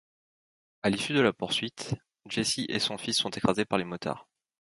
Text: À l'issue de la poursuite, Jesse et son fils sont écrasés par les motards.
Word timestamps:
À 0.81 0.89
l'issue 0.89 1.13
de 1.13 1.19
la 1.21 1.31
poursuite, 1.31 1.93
Jesse 2.27 2.57
et 2.67 2.79
son 2.79 2.97
fils 2.97 3.17
sont 3.17 3.29
écrasés 3.29 3.65
par 3.65 3.77
les 3.77 3.85
motards. 3.85 4.27